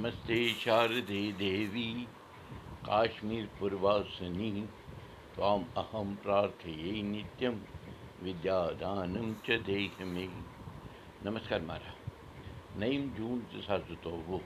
[0.00, 1.88] नमस्ते शारदे देवी।
[2.84, 4.50] काश्मीरपूर्वासिनी
[5.34, 7.56] त्वाम् अहं प्रार्थये नित्यं
[8.24, 10.24] विद्यादानं च देह मे
[11.24, 11.92] नमस्कार मारा।
[12.80, 14.38] नईं जून दो हज़ार सतोवो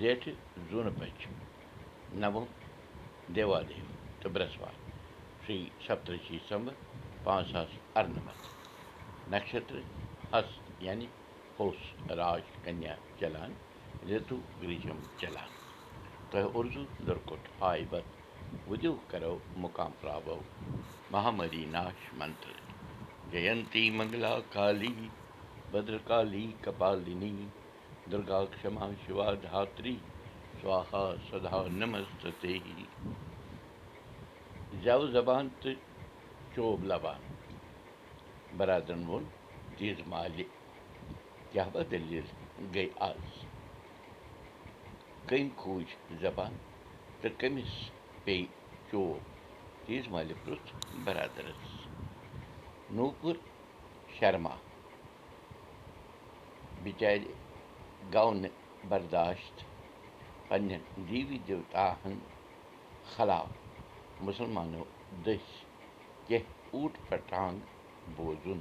[0.00, 0.28] जेठ
[0.70, 1.26] जून पंच
[2.24, 2.40] नव
[3.30, 6.74] देवादेव तो बृहस्पति श्री सप्तषि संवर
[7.26, 8.50] पाँच सात अर्नमत
[9.34, 9.84] नक्षत्र
[10.34, 11.08] हस्त यानी
[11.60, 11.86] होश
[12.22, 13.56] राज कन्या चलान
[19.10, 20.38] کرو مُقام پراوو
[21.12, 22.56] مہامری ناش منتر
[23.32, 24.94] جینتی منگلا کالی
[25.72, 27.36] بدرکالی کپالنی
[28.10, 28.86] دُرگا کما
[34.82, 35.74] زٮ۪و زبان تہٕ
[36.54, 37.22] چوب لبان
[42.74, 43.53] گٔے آز
[45.28, 45.88] کٔمۍ کھوٗج
[46.20, 46.52] زبان
[47.20, 47.72] تہٕ کٔمِس
[48.24, 48.46] پیٚیہِ
[48.90, 49.18] چوب
[49.84, 50.70] تیٖژ مالہِ پرُٛژھ
[51.04, 51.62] برادرس
[52.96, 53.36] نوٗپُر
[54.18, 54.54] شرما
[56.82, 57.22] بِچارِ
[58.14, 58.56] گوٚو نہٕ
[58.88, 59.56] برداشت
[60.48, 62.18] پننٮ۪ن دیوی دیوتاہن
[63.16, 63.48] خلاف
[64.26, 64.84] مُسلمانو
[65.24, 65.64] دٔسۍ
[66.26, 67.58] کینٛہہ اوٗٹ پٹانٛگ
[68.16, 68.60] بوزُن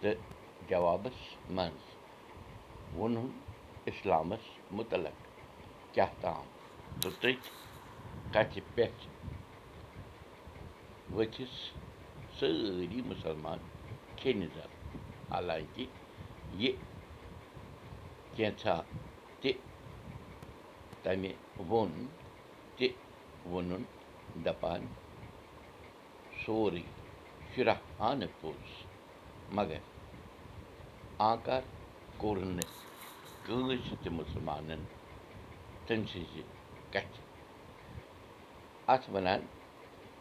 [0.00, 0.20] تہٕ
[0.68, 1.18] جوابس
[1.56, 1.84] منٛز
[2.96, 3.28] ووٚنُن
[3.90, 4.44] اِسلامس
[4.78, 5.31] مُتعلق
[5.94, 6.44] کیٛاہ تام
[7.00, 7.50] تہٕ تٔتھۍ
[8.32, 9.02] کتھِ پٮ۪ٹھ
[11.16, 11.54] ؤتھِس
[12.38, 13.58] سٲری مُسلمان
[14.18, 14.70] کھیٚنہِ زر
[15.32, 15.86] حالانکہِ
[16.60, 16.72] یہِ
[18.34, 18.76] کینٛژھا
[19.40, 19.52] تہِ
[21.02, 21.32] تمہِ
[21.68, 21.92] ووٚن
[22.76, 22.88] تہِ
[23.50, 23.82] ووٚنُن
[24.44, 24.86] دپان
[26.44, 26.82] سورُے
[27.54, 28.68] شُراہ آنہٕ پوٚز
[29.56, 29.80] مگر
[31.30, 31.62] آنکار
[32.20, 32.72] کوٚر نہٕ
[33.44, 34.82] کٲنٛسہِ تہِ مُسلمانن
[35.86, 36.42] تٔمۍ سٕنٛزِ
[36.92, 37.18] کتھِ
[38.92, 39.40] اتھ ونان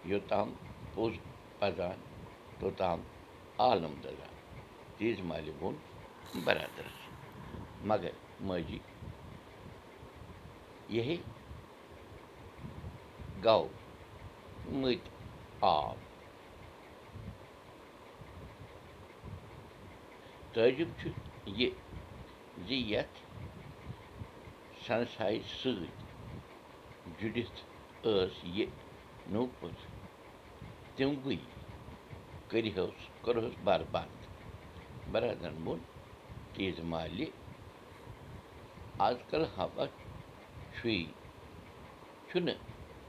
[0.10, 0.50] یوٚتام
[0.94, 1.14] پوٚز
[1.60, 2.00] پزان
[2.60, 3.00] توٚتام
[3.66, 4.34] عالم دزان
[4.98, 5.76] تیز مالہِ ووٚن
[6.46, 6.98] برادرس
[7.90, 8.14] مگر
[8.48, 8.80] ماجی
[10.96, 11.18] یہِ
[13.44, 13.68] گوٚو
[14.80, 15.10] مٔتۍ
[15.62, 15.98] آب
[20.54, 21.10] تعجِب چھُ
[21.60, 21.70] یہِ
[22.68, 23.18] زِ یتھ
[24.86, 25.90] سنسایہِ سۭتۍ
[27.20, 27.60] جُڑِتھ
[28.04, 28.66] ٲس یہِ
[29.34, 29.72] نوٚپُر
[30.96, 31.38] تِموٕے
[32.50, 34.12] کٔرہوس کوٚرہوس برباد
[35.12, 35.80] برادرن ووٚن
[36.54, 37.28] تیٖژ مالہِ
[39.08, 39.86] آز کل ہوا
[40.76, 40.96] چھُے
[42.28, 42.60] چھُنہٕ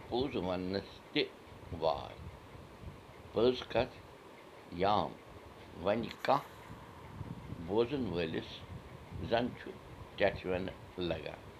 [0.08, 1.22] پوٚز وننس تہِ
[1.80, 2.14] واے
[3.32, 3.94] پٔز کتھ
[4.82, 5.10] یام
[5.84, 6.50] وۄنۍ کانٛہہ
[7.66, 8.50] بوزن وٲلِس
[9.30, 9.70] زن چھُ
[10.16, 10.76] ٹٮ۪ٹھوَنہٕ
[11.08, 11.51] لگان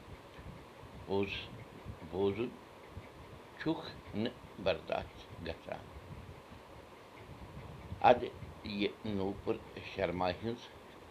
[1.12, 1.32] پوٚز
[2.10, 2.48] بوزُن
[3.58, 3.88] چھُکھ
[4.22, 5.84] نہٕ برداشت گژھان
[8.10, 8.22] اَدٕ
[8.80, 9.56] یہِ نوٗپُر
[9.90, 10.62] شرما ہِنٛز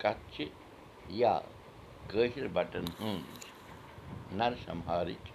[0.01, 0.45] کتھ چھِ
[1.19, 1.33] یا
[2.11, 5.25] کٲشِر بٹن ہٕنٛز نرسمہارٕچ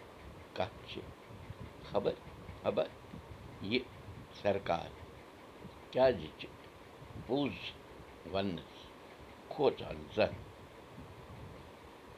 [0.57, 1.01] کتھ چھِ
[1.91, 2.15] خبر
[2.63, 2.87] خبر
[3.71, 3.81] یہِ
[4.43, 4.91] سرکار.
[5.93, 6.47] کیٛازِ چھِ
[7.27, 7.55] پوٚز
[8.33, 8.73] وننس
[9.49, 10.33] کھوژان زن.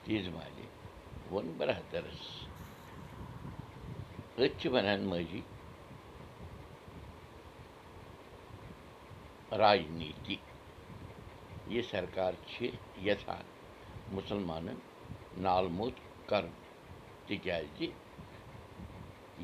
[0.04, 0.77] تیٖژ مالہِ
[1.30, 2.20] ووٚن برادرس
[4.36, 5.40] أتھۍ چھِ ونان ماجی
[9.60, 10.36] راجنیتی
[11.72, 12.58] یہِ سرکار چھِ
[13.06, 13.46] یژھان
[14.16, 14.78] مُسلمانن
[15.44, 15.96] نال موٚت
[16.28, 16.54] کرُن
[17.26, 17.78] تِکیٛازِ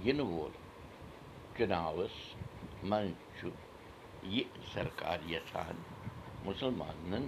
[0.04, 0.52] یِنہٕ وول
[1.56, 2.16] چُناوس
[2.88, 3.48] منٛز چھُ
[4.34, 5.76] یہِ سرکار یژھان
[6.46, 7.26] مُسلمانن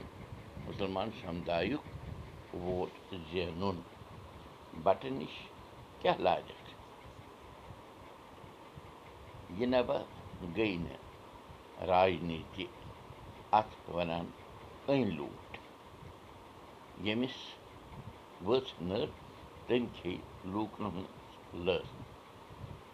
[0.66, 1.84] مُسلمان سمدایُک
[2.64, 2.92] ووٹ
[3.30, 3.78] زینُن
[4.84, 5.34] بٹہٕ نِش
[6.00, 6.68] کیٛاہ لاجکھ
[9.58, 9.98] یہِ نبا
[10.56, 12.64] گٔے نہٕ راجنیتی
[13.58, 14.26] اتھ ونان
[14.88, 15.54] أنۍ لوٗٹھ
[17.04, 17.36] ییٚمِس
[18.48, 19.08] ؤژھ نٔر
[19.66, 20.12] تٔمۍ کھے
[20.52, 21.84] لوٗکن ہٕنٛز لٔر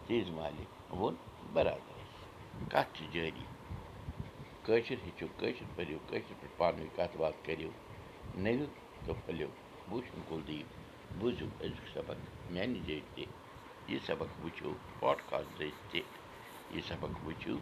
[0.07, 0.65] تیز مالہِ
[0.97, 1.15] ووٚن
[1.53, 2.11] برادرس
[2.71, 3.45] کتھ چھِ جٲری
[4.65, 7.69] کٲشِر ہیٚچھِو کٲشِر پٔرِو کٲشِر پٲٹھۍ پانہٕ ؤنۍ کتھ باتھ کٔرِو
[8.43, 8.65] نٔوِو
[9.05, 9.49] تہٕ پھٔلِو
[9.89, 10.82] بوٗشن کُلدیٖپ
[11.19, 12.19] بوٗزِو أزیُک سبق
[12.85, 13.25] ذٔریعہِ تہِ
[13.91, 16.01] یہِ سبق وٕچھِو پاڈکاسٹ ذٔریعہِ تہِ
[16.73, 17.55] یہِ سبق وٕچھِو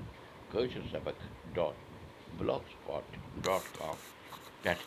[0.51, 1.17] کٲشِر سبق
[1.55, 1.75] dot
[2.37, 3.05] blogspot
[3.43, 3.97] dot com
[4.61, 4.83] پٮ۪ٹھ